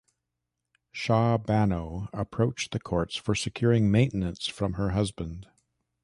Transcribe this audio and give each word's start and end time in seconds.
Shah 0.91 1.37
Bano 1.37 2.09
approached 2.11 2.71
the 2.71 2.79
courts 2.79 3.15
for 3.17 3.35
securing 3.35 3.91
maintenance 3.91 4.47
from 4.47 4.73
her 4.73 4.89
husband. 4.93 5.45